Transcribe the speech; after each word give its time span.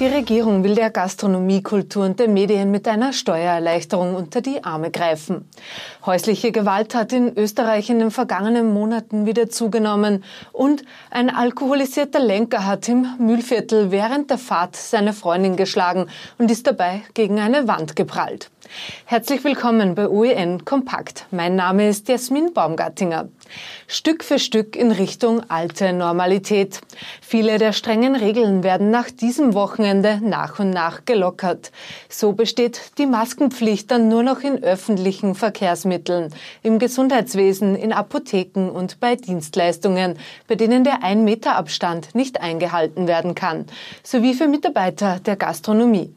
Die 0.00 0.06
Regierung 0.06 0.62
will 0.62 0.76
der 0.76 0.90
Gastronomie, 0.90 1.60
Kultur 1.60 2.04
und 2.04 2.20
den 2.20 2.32
Medien 2.32 2.70
mit 2.70 2.86
einer 2.86 3.12
Steuererleichterung 3.12 4.14
unter 4.14 4.40
die 4.40 4.62
Arme 4.62 4.92
greifen. 4.92 5.48
Häusliche 6.06 6.52
Gewalt 6.52 6.94
hat 6.94 7.12
in 7.12 7.36
Österreich 7.36 7.90
in 7.90 7.98
den 7.98 8.12
vergangenen 8.12 8.72
Monaten 8.72 9.26
wieder 9.26 9.50
zugenommen 9.50 10.22
und 10.52 10.84
ein 11.10 11.30
alkoholisierter 11.34 12.20
Lenker 12.20 12.64
hat 12.64 12.88
im 12.88 13.08
Mühlviertel 13.18 13.90
während 13.90 14.30
der 14.30 14.38
Fahrt 14.38 14.76
seine 14.76 15.12
Freundin 15.12 15.56
geschlagen 15.56 16.06
und 16.38 16.48
ist 16.48 16.68
dabei 16.68 17.02
gegen 17.14 17.40
eine 17.40 17.66
Wand 17.66 17.96
geprallt. 17.96 18.52
Herzlich 19.06 19.42
willkommen 19.44 19.94
bei 19.94 20.08
OEN 20.08 20.64
Kompakt. 20.64 21.26
Mein 21.30 21.56
Name 21.56 21.88
ist 21.88 22.08
Jasmin 22.08 22.52
Baumgartinger. 22.52 23.28
Stück 23.86 24.22
für 24.22 24.38
Stück 24.38 24.76
in 24.76 24.92
Richtung 24.92 25.48
alte 25.48 25.92
Normalität. 25.92 26.80
Viele 27.22 27.58
der 27.58 27.72
strengen 27.72 28.14
Regeln 28.14 28.62
werden 28.62 28.90
nach 28.90 29.10
diesem 29.10 29.54
Wochenende 29.54 30.20
nach 30.22 30.58
und 30.58 30.70
nach 30.70 31.04
gelockert. 31.06 31.72
So 32.08 32.32
besteht 32.32 32.92
die 32.98 33.06
Maskenpflicht 33.06 33.90
dann 33.90 34.08
nur 34.08 34.22
noch 34.22 34.40
in 34.40 34.62
öffentlichen 34.62 35.34
Verkehrsmitteln, 35.34 36.34
im 36.62 36.78
Gesundheitswesen, 36.78 37.74
in 37.74 37.92
Apotheken 37.92 38.68
und 38.68 39.00
bei 39.00 39.16
Dienstleistungen, 39.16 40.18
bei 40.46 40.54
denen 40.54 40.84
der 40.84 41.02
Ein-Meter-Abstand 41.02 42.14
nicht 42.14 42.40
eingehalten 42.40 43.08
werden 43.08 43.34
kann, 43.34 43.66
sowie 44.02 44.34
für 44.34 44.48
Mitarbeiter 44.48 45.20
der 45.20 45.36
Gastronomie. 45.36 46.12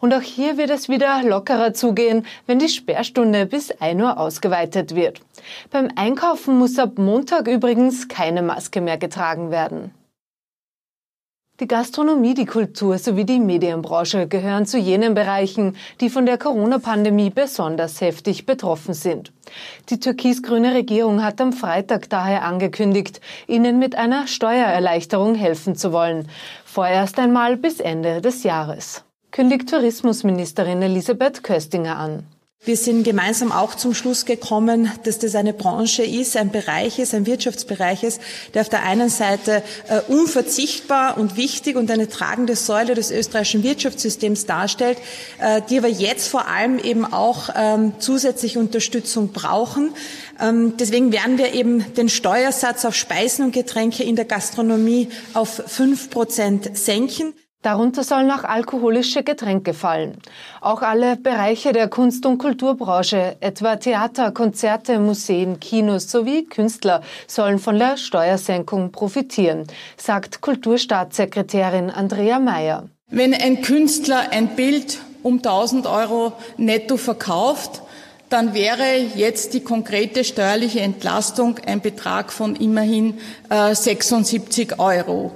Und 0.00 0.12
auch 0.12 0.22
hier 0.22 0.56
wird 0.56 0.70
es 0.70 0.88
wieder 0.88 1.22
lockerer 1.22 1.74
zugehen, 1.74 2.26
wenn 2.46 2.58
die 2.58 2.68
Sperrstunde 2.68 3.46
bis 3.46 3.70
1 3.70 4.00
Uhr 4.00 4.18
ausgeweitet 4.18 4.94
wird. 4.94 5.20
Beim 5.70 5.88
Einkaufen 5.96 6.58
muss 6.58 6.78
ab 6.78 6.98
Montag 6.98 7.48
übrigens 7.48 8.08
keine 8.08 8.42
Maske 8.42 8.80
mehr 8.80 8.98
getragen 8.98 9.50
werden. 9.50 9.92
Die 11.60 11.68
Gastronomie, 11.68 12.34
die 12.34 12.46
Kultur 12.46 12.98
sowie 12.98 13.24
die 13.24 13.38
Medienbranche 13.38 14.26
gehören 14.26 14.66
zu 14.66 14.76
jenen 14.76 15.14
Bereichen, 15.14 15.76
die 16.00 16.10
von 16.10 16.26
der 16.26 16.36
Corona-Pandemie 16.36 17.30
besonders 17.30 18.00
heftig 18.00 18.44
betroffen 18.44 18.92
sind. 18.92 19.30
Die 19.88 20.00
türkis-grüne 20.00 20.74
Regierung 20.74 21.22
hat 21.22 21.40
am 21.40 21.52
Freitag 21.52 22.10
daher 22.10 22.42
angekündigt, 22.42 23.20
ihnen 23.46 23.78
mit 23.78 23.94
einer 23.94 24.26
Steuererleichterung 24.26 25.36
helfen 25.36 25.76
zu 25.76 25.92
wollen. 25.92 26.28
Vorerst 26.64 27.20
einmal 27.20 27.56
bis 27.56 27.78
Ende 27.78 28.20
des 28.20 28.42
Jahres 28.42 29.04
kündigt 29.34 29.68
Tourismusministerin 29.68 30.80
Elisabeth 30.80 31.42
Köstinger 31.42 31.96
an. 31.96 32.22
Wir 32.64 32.76
sind 32.76 33.02
gemeinsam 33.02 33.50
auch 33.50 33.74
zum 33.74 33.92
Schluss 33.92 34.26
gekommen, 34.26 34.92
dass 35.02 35.18
das 35.18 35.34
eine 35.34 35.52
Branche 35.52 36.04
ist, 36.04 36.36
ein 36.36 36.52
Bereich 36.52 37.00
ist, 37.00 37.14
ein 37.14 37.26
Wirtschaftsbereich 37.26 38.04
ist, 38.04 38.22
der 38.54 38.62
auf 38.62 38.68
der 38.68 38.84
einen 38.84 39.08
Seite 39.08 39.64
äh, 39.88 40.00
unverzichtbar 40.06 41.18
und 41.18 41.36
wichtig 41.36 41.74
und 41.74 41.90
eine 41.90 42.08
tragende 42.08 42.54
Säule 42.54 42.94
des 42.94 43.10
österreichischen 43.10 43.64
Wirtschaftssystems 43.64 44.46
darstellt, 44.46 44.98
äh, 45.40 45.60
die 45.68 45.78
aber 45.78 45.88
jetzt 45.88 46.28
vor 46.28 46.46
allem 46.46 46.78
eben 46.78 47.04
auch 47.04 47.48
ähm, 47.56 47.94
zusätzliche 47.98 48.60
Unterstützung 48.60 49.32
brauchen. 49.32 49.90
Ähm, 50.40 50.74
deswegen 50.78 51.10
werden 51.10 51.38
wir 51.38 51.54
eben 51.54 51.92
den 51.94 52.08
Steuersatz 52.08 52.84
auf 52.84 52.94
Speisen 52.94 53.46
und 53.46 53.52
Getränke 53.52 54.04
in 54.04 54.14
der 54.14 54.26
Gastronomie 54.26 55.08
auf 55.34 55.60
fünf 55.66 56.08
Prozent 56.08 56.78
senken. 56.78 57.34
Darunter 57.64 58.04
sollen 58.04 58.30
auch 58.30 58.44
alkoholische 58.44 59.22
Getränke 59.22 59.72
fallen. 59.72 60.18
Auch 60.60 60.82
alle 60.82 61.16
Bereiche 61.16 61.72
der 61.72 61.88
Kunst- 61.88 62.26
und 62.26 62.36
Kulturbranche, 62.36 63.36
etwa 63.40 63.76
Theater, 63.76 64.32
Konzerte, 64.32 64.98
Museen, 64.98 65.60
Kinos 65.60 66.10
sowie 66.10 66.44
Künstler, 66.44 67.00
sollen 67.26 67.58
von 67.58 67.78
der 67.78 67.96
Steuersenkung 67.96 68.92
profitieren, 68.92 69.66
sagt 69.96 70.42
Kulturstaatssekretärin 70.42 71.88
Andrea 71.88 72.38
Mayer. 72.38 72.84
Wenn 73.08 73.32
ein 73.32 73.62
Künstler 73.62 74.30
ein 74.30 74.56
Bild 74.56 74.98
um 75.22 75.36
1000 75.38 75.86
Euro 75.86 76.34
netto 76.58 76.98
verkauft, 76.98 77.80
dann 78.28 78.52
wäre 78.52 78.98
jetzt 79.14 79.54
die 79.54 79.60
konkrete 79.60 80.24
steuerliche 80.24 80.80
Entlastung 80.80 81.56
ein 81.64 81.80
Betrag 81.80 82.30
von 82.30 82.56
immerhin 82.56 83.16
äh, 83.48 83.74
76 83.74 84.78
Euro. 84.78 85.32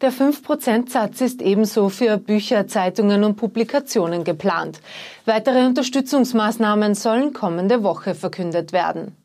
Der 0.00 0.12
5%-Satz 0.12 1.20
ist 1.22 1.42
ebenso 1.42 1.88
für 1.88 2.18
Bücher, 2.18 2.68
Zeitungen 2.68 3.24
und 3.24 3.34
Publikationen 3.34 4.22
geplant. 4.22 4.80
Weitere 5.24 5.66
Unterstützungsmaßnahmen 5.66 6.94
sollen 6.94 7.32
kommende 7.32 7.82
Woche 7.82 8.14
verkündet 8.14 8.72
werden. 8.72 9.16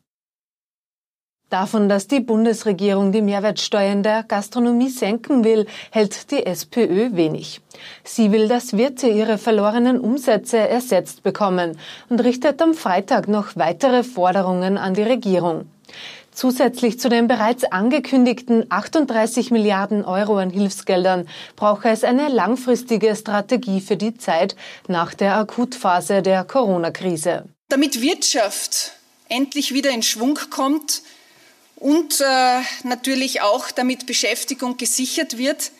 Davon, 1.48 1.88
dass 1.88 2.08
die 2.08 2.18
Bundesregierung 2.18 3.12
die 3.12 3.22
Mehrwertsteuern 3.22 4.02
der 4.02 4.24
Gastronomie 4.24 4.88
senken 4.88 5.44
will, 5.44 5.66
hält 5.92 6.32
die 6.32 6.44
SPÖ 6.44 7.14
wenig. 7.14 7.60
Sie 8.02 8.32
will, 8.32 8.48
dass 8.48 8.76
Wirte 8.76 9.06
ihre 9.06 9.38
verlorenen 9.38 10.00
Umsätze 10.00 10.58
ersetzt 10.58 11.22
bekommen 11.22 11.78
und 12.08 12.24
richtet 12.24 12.60
am 12.60 12.74
Freitag 12.74 13.28
noch 13.28 13.54
weitere 13.54 14.02
Forderungen 14.02 14.76
an 14.76 14.94
die 14.94 15.02
Regierung. 15.02 15.66
Zusätzlich 16.34 16.98
zu 16.98 17.08
den 17.08 17.28
bereits 17.28 17.62
angekündigten 17.62 18.66
38 18.68 19.52
Milliarden 19.52 20.04
Euro 20.04 20.38
an 20.38 20.50
Hilfsgeldern 20.50 21.28
brauche 21.54 21.88
es 21.88 22.02
eine 22.02 22.28
langfristige 22.28 23.14
Strategie 23.14 23.80
für 23.80 23.96
die 23.96 24.16
Zeit 24.16 24.56
nach 24.88 25.14
der 25.14 25.36
Akutphase 25.36 26.22
der 26.22 26.42
Corona-Krise. 26.42 27.44
Damit 27.68 28.00
Wirtschaft 28.00 28.92
endlich 29.28 29.72
wieder 29.74 29.90
in 29.90 30.02
Schwung 30.02 30.38
kommt 30.50 31.02
und 31.76 32.20
äh, 32.20 32.60
natürlich 32.82 33.40
auch 33.40 33.70
damit 33.70 34.06
Beschäftigung 34.06 34.76
gesichert 34.76 35.38
wird, 35.38 35.70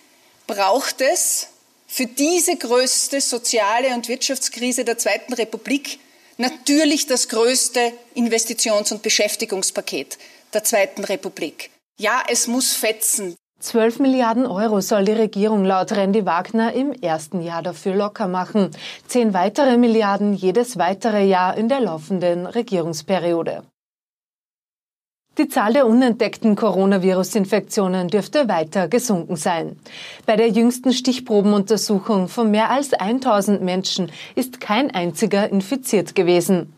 braucht 0.47 1.01
es 1.01 1.49
für 1.89 2.07
diese 2.07 2.57
größte 2.57 3.21
soziale 3.21 3.89
und 3.95 4.09
Wirtschaftskrise 4.09 4.85
der 4.85 4.99
Zweiten 4.99 5.33
Republik 5.33 5.99
natürlich 6.37 7.07
das 7.07 7.29
größte 7.29 7.93
Investitions- 8.15 8.93
und 8.93 9.03
Beschäftigungspaket 9.03 10.19
der 10.55 10.65
Zweiten 10.65 11.05
Republik. 11.05 11.71
Ja, 11.99 12.23
es 12.29 12.47
muss 12.47 12.75
fetzen. 12.75 13.37
12 13.61 14.01
Milliarden 14.01 14.47
Euro 14.47 14.81
soll 14.81 15.05
die 15.05 15.13
Regierung 15.13 15.65
laut 15.65 15.93
Randy 15.93 16.27
Wagner 16.27 16.75
im 16.75 16.93
ersten 16.93 17.41
Jahr 17.41 17.63
dafür 17.63 17.95
locker 17.95 18.29
machen. 18.29 18.71
Zehn 19.07 19.33
weitere 19.33 19.79
Milliarden 19.79 20.35
jedes 20.35 20.77
weitere 20.77 21.25
Jahr 21.25 21.57
in 21.57 21.69
der 21.69 21.81
laufenden 21.81 22.47
Regierungsperiode. 22.47 23.63
Die 25.37 25.49
Zahl 25.49 25.73
der 25.73 25.89
unentdeckten 25.89 26.55
Coronavirus-Infektionen 26.55 28.07
dürfte 28.07 28.47
weiter 28.49 28.87
gesunken 28.87 29.35
sein. 29.35 29.77
Bei 30.27 30.37
der 30.37 30.49
jüngsten 30.49 30.93
Stichprobenuntersuchung 30.93 32.29
von 32.29 32.53
mehr 32.53 32.71
als 32.71 32.93
1000 32.93 33.61
Menschen 33.61 34.13
ist 34.37 34.61
kein 34.61 34.93
einziger 34.93 35.51
infiziert 35.51 36.15
gewesen. 36.15 36.73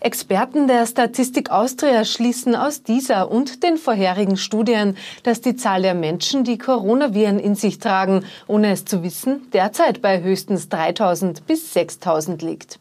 Experten 0.00 0.66
der 0.66 0.86
Statistik 0.86 1.50
Austria 1.52 2.04
schließen 2.04 2.56
aus 2.56 2.82
dieser 2.82 3.30
und 3.30 3.62
den 3.62 3.76
vorherigen 3.76 4.36
Studien, 4.36 4.96
dass 5.22 5.40
die 5.40 5.54
Zahl 5.54 5.82
der 5.82 5.94
Menschen, 5.94 6.42
die 6.42 6.58
Coronaviren 6.58 7.38
in 7.38 7.54
sich 7.54 7.78
tragen, 7.78 8.24
ohne 8.48 8.72
es 8.72 8.84
zu 8.84 9.04
wissen, 9.04 9.48
derzeit 9.52 10.02
bei 10.02 10.20
höchstens 10.20 10.68
3000 10.68 11.46
bis 11.46 11.72
6000 11.74 12.42
liegt. 12.42 12.80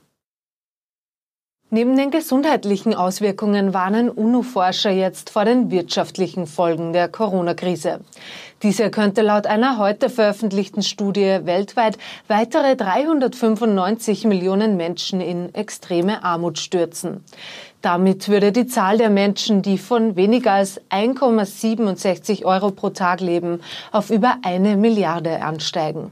Neben 1.72 1.96
den 1.96 2.10
gesundheitlichen 2.10 2.96
Auswirkungen 2.96 3.76
warnen 3.76 4.10
UNO-Forscher 4.10 4.90
jetzt 4.90 5.30
vor 5.30 5.46
den 5.46 5.70
wirtschaftlichen 5.70 6.48
Folgen 6.48 6.94
der 6.94 7.08
Corona-Krise. 7.08 8.00
Diese 8.64 8.90
könnte 8.90 9.22
laut 9.22 9.46
einer 9.46 9.78
heute 9.78 10.10
veröffentlichten 10.10 10.82
Studie 10.82 11.42
weltweit 11.44 12.00
weitere 12.28 12.76
395 12.76 14.26
Millionen 14.26 14.78
Menschen 14.78 15.22
in 15.22 15.54
extreme 15.54 16.24
Armut 16.24 16.58
stürzen. 16.58 17.24
Damit 17.84 18.30
würde 18.30 18.52
die 18.52 18.66
Zahl 18.66 18.98
der 18.98 19.12
Menschen, 19.12 19.62
die 19.62 19.78
von 19.78 20.16
weniger 20.16 20.54
als 20.54 20.82
1,67 20.90 22.46
Euro 22.46 22.72
pro 22.72 22.90
Tag 22.90 23.22
leben, 23.22 23.62
auf 23.92 24.10
über 24.10 24.38
eine 24.42 24.76
Milliarde 24.76 25.44
ansteigen. 25.44 26.12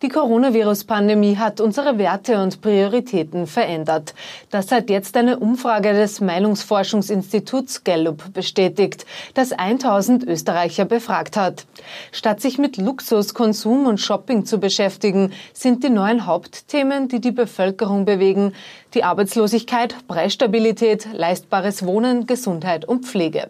Die 0.00 0.10
Coronavirus-Pandemie 0.10 1.38
hat 1.38 1.60
unsere 1.60 1.98
Werte 1.98 2.40
und 2.40 2.60
Prioritäten 2.60 3.48
verändert. 3.48 4.14
Das 4.48 4.70
hat 4.70 4.90
jetzt 4.90 5.16
eine 5.16 5.40
Umfrage 5.40 5.92
des 5.92 6.20
Meinungsforschungsinstituts 6.20 7.82
Gallup 7.82 8.32
bestätigt, 8.32 9.06
das 9.34 9.50
1000 9.50 10.22
Österreicher 10.22 10.84
befragt 10.84 11.36
hat. 11.36 11.66
Statt 12.12 12.40
sich 12.40 12.58
mit 12.58 12.76
Luxus, 12.76 13.34
Konsum 13.34 13.86
und 13.86 13.98
Shopping 13.98 14.44
zu 14.44 14.58
beschäftigen, 14.60 15.32
sind 15.52 15.82
die 15.82 15.90
neuen 15.90 16.26
Hauptthemen, 16.26 17.08
die 17.08 17.20
die 17.20 17.32
Bevölkerung 17.32 18.04
bewegen, 18.04 18.52
die 18.94 19.02
Arbeitslosigkeit, 19.02 19.96
Preisstabilität, 20.06 21.08
leistbares 21.12 21.84
Wohnen, 21.84 22.28
Gesundheit 22.28 22.84
und 22.84 23.04
Pflege. 23.04 23.48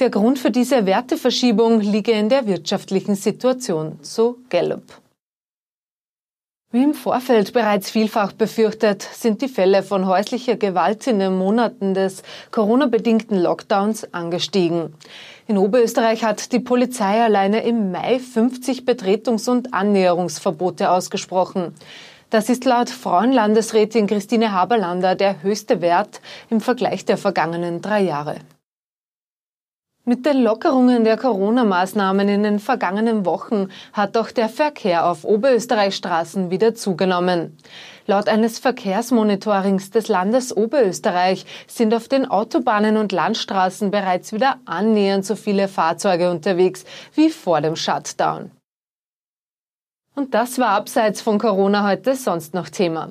Der 0.00 0.10
Grund 0.10 0.40
für 0.40 0.50
diese 0.50 0.84
Werteverschiebung 0.84 1.80
liege 1.80 2.10
in 2.10 2.28
der 2.28 2.48
wirtschaftlichen 2.48 3.14
Situation, 3.14 4.00
so 4.02 4.38
Gallup. 4.48 4.82
Wie 6.76 6.82
im 6.82 6.92
Vorfeld 6.92 7.54
bereits 7.54 7.90
vielfach 7.90 8.32
befürchtet, 8.32 9.00
sind 9.00 9.40
die 9.40 9.48
Fälle 9.48 9.82
von 9.82 10.06
häuslicher 10.06 10.56
Gewalt 10.56 11.06
in 11.06 11.18
den 11.18 11.34
Monaten 11.34 11.94
des 11.94 12.22
Corona-bedingten 12.50 13.38
Lockdowns 13.38 14.12
angestiegen. 14.12 14.92
In 15.46 15.56
Oberösterreich 15.56 16.22
hat 16.22 16.52
die 16.52 16.60
Polizei 16.60 17.22
alleine 17.24 17.62
im 17.62 17.92
Mai 17.92 18.18
50 18.18 18.84
Betretungs- 18.84 19.48
und 19.48 19.72
Annäherungsverbote 19.72 20.90
ausgesprochen. 20.90 21.72
Das 22.28 22.50
ist 22.50 22.66
laut 22.66 22.90
Frauenlandesrätin 22.90 24.06
Christine 24.06 24.52
Haberlander 24.52 25.14
der 25.14 25.42
höchste 25.42 25.80
Wert 25.80 26.20
im 26.50 26.60
Vergleich 26.60 27.06
der 27.06 27.16
vergangenen 27.16 27.80
drei 27.80 28.02
Jahre. 28.02 28.36
Mit 30.08 30.24
den 30.24 30.40
Lockerungen 30.44 31.02
der 31.02 31.16
Corona-Maßnahmen 31.16 32.28
in 32.28 32.44
den 32.44 32.60
vergangenen 32.60 33.26
Wochen 33.26 33.70
hat 33.92 34.16
auch 34.16 34.30
der 34.30 34.48
Verkehr 34.48 35.04
auf 35.04 35.24
Oberösterreichs 35.24 35.96
Straßen 35.96 36.48
wieder 36.48 36.76
zugenommen. 36.76 37.58
Laut 38.06 38.28
eines 38.28 38.60
Verkehrsmonitorings 38.60 39.90
des 39.90 40.06
Landes 40.06 40.56
Oberösterreich 40.56 41.44
sind 41.66 41.92
auf 41.92 42.06
den 42.06 42.24
Autobahnen 42.24 42.98
und 42.98 43.10
Landstraßen 43.10 43.90
bereits 43.90 44.32
wieder 44.32 44.60
annähernd 44.64 45.26
so 45.26 45.34
viele 45.34 45.66
Fahrzeuge 45.66 46.30
unterwegs 46.30 46.84
wie 47.14 47.30
vor 47.30 47.60
dem 47.60 47.74
Shutdown. 47.74 48.52
Und 50.14 50.34
das 50.34 50.60
war 50.60 50.68
abseits 50.68 51.20
von 51.20 51.40
Corona 51.40 51.84
heute 51.84 52.14
sonst 52.14 52.54
noch 52.54 52.68
Thema. 52.68 53.08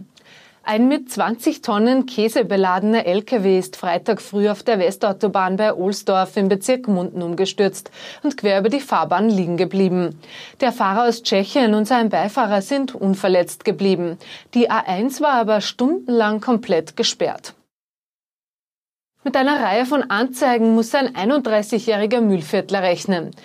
Ein 0.67 0.87
mit 0.87 1.11
20 1.11 1.61
Tonnen 1.61 2.07
Käse 2.07 2.43
beladener 2.43 3.05
LKW 3.05 3.59
ist 3.59 3.75
Freitag 3.75 4.19
früh 4.19 4.49
auf 4.49 4.63
der 4.63 4.79
Westautobahn 4.79 5.57
bei 5.57 5.71
Ohlsdorf 5.71 6.35
im 6.37 6.49
Bezirk 6.49 6.87
Munden 6.87 7.21
umgestürzt 7.21 7.91
und 8.23 8.35
quer 8.35 8.61
über 8.61 8.69
die 8.69 8.79
Fahrbahn 8.79 9.29
liegen 9.29 9.57
geblieben. 9.57 10.19
Der 10.61 10.71
Fahrer 10.71 11.07
aus 11.07 11.21
Tschechien 11.21 11.75
und 11.75 11.85
sein 11.85 12.09
Beifahrer 12.09 12.63
sind 12.63 12.95
unverletzt 12.95 13.63
geblieben. 13.63 14.17
Die 14.55 14.71
A1 14.71 15.21
war 15.21 15.33
aber 15.33 15.61
stundenlang 15.61 16.41
komplett 16.41 16.97
gesperrt. 16.97 17.53
Mit 19.23 19.37
einer 19.37 19.61
Reihe 19.61 19.85
von 19.85 20.09
Anzeigen 20.09 20.73
muss 20.73 20.95
ein 20.95 21.15
31-jähriger 21.15 22.21
Mühlviertler 22.21 22.81
rechnen. 22.81 23.35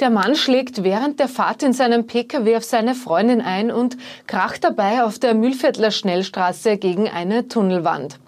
Der 0.00 0.10
Mann 0.10 0.36
schlägt 0.36 0.84
während 0.84 1.18
der 1.18 1.26
Fahrt 1.26 1.64
in 1.64 1.72
seinem 1.72 2.06
Pkw 2.06 2.56
auf 2.56 2.62
seine 2.62 2.94
Freundin 2.94 3.40
ein 3.40 3.72
und 3.72 3.96
kracht 4.28 4.62
dabei 4.62 5.02
auf 5.02 5.18
der 5.18 5.34
Mühlviertler 5.34 5.90
Schnellstraße 5.90 6.76
gegen 6.76 7.08
eine 7.08 7.48
Tunnelwand. 7.48 8.20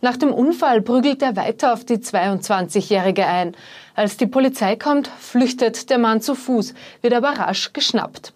Nach 0.00 0.16
dem 0.16 0.32
Unfall 0.32 0.80
prügelt 0.80 1.20
er 1.20 1.36
weiter 1.36 1.74
auf 1.74 1.84
die 1.84 1.98
22-Jährige 1.98 3.26
ein. 3.26 3.54
Als 3.94 4.16
die 4.16 4.26
Polizei 4.26 4.76
kommt, 4.76 5.08
flüchtet 5.08 5.90
der 5.90 5.98
Mann 5.98 6.22
zu 6.22 6.34
Fuß, 6.34 6.72
wird 7.02 7.12
aber 7.12 7.38
rasch 7.38 7.74
geschnappt. 7.74 8.32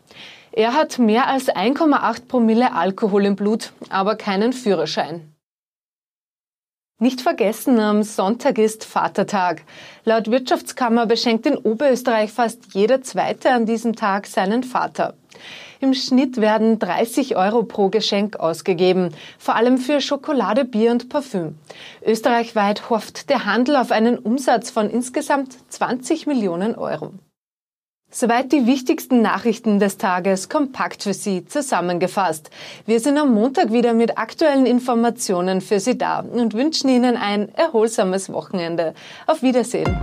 Er 0.53 0.75
hat 0.75 0.99
mehr 0.99 1.27
als 1.27 1.49
1,8 1.49 2.29
Promille 2.29 2.75
Alkohol 2.75 3.25
im 3.25 3.35
Blut, 3.35 3.73
aber 3.89 4.15
keinen 4.17 4.53
Führerschein. 4.53 5.34
Nicht 7.01 7.23
vergessen, 7.23 7.81
am 7.81 8.05
Sonntag 8.05 8.57
ist 8.57 8.85
Vatertag. 8.85 9.63
Laut 10.05 10.31
Wirtschaftskammer 10.31 11.07
beschenkt 11.07 11.45
in 11.45 11.57
Oberösterreich 11.57 12.31
fast 12.31 12.73
jeder 12.73 13.03
Zweite 13.03 13.51
an 13.51 13.67
diesem 13.67 13.97
Tag 13.97 14.29
seinen 14.29 14.63
Vater. 14.63 15.15
Im 15.81 15.93
Schnitt 15.93 16.41
werden 16.41 16.79
30 16.79 17.35
Euro 17.35 17.65
pro 17.65 17.89
Geschenk 17.89 18.37
ausgegeben, 18.39 19.09
vor 19.41 19.57
allem 19.57 19.79
für 19.79 20.01
Schokolade, 20.01 20.65
Bier 20.65 20.93
und 20.93 21.09
Parfüm. 21.09 21.59
Österreichweit 22.07 22.89
hofft 22.91 23.29
der 23.29 23.45
Handel 23.45 23.75
auf 23.75 23.91
einen 23.91 24.17
Umsatz 24.17 24.71
von 24.71 24.89
insgesamt 24.89 25.59
20 25.73 26.29
Millionen 26.29 26.77
Euro. 26.77 27.13
Soweit 28.17 28.53
die 28.53 28.65
wichtigsten 28.65 29.23
Nachrichten 29.23 29.81
des 29.81 29.99
Tages 29.99 30.49
kompakt 30.49 31.03
für 31.03 31.15
Sie 31.15 31.47
zusammengefasst. 31.47 32.49
Wir 32.87 33.01
sind 33.01 33.19
am 33.19 33.35
Montag 33.35 33.73
wieder 33.73 33.93
mit 33.93 34.19
aktuellen 34.19 34.67
Informationen 34.67 35.61
für 35.61 35.81
Sie 35.81 35.99
da 35.99 36.21
und 36.21 36.55
wünschen 36.55 36.91
Ihnen 36.91 37.17
ein 37.17 37.53
erholsames 37.57 38.33
Wochenende. 38.33 38.95
Auf 39.27 39.43
Wiedersehen. 39.43 39.99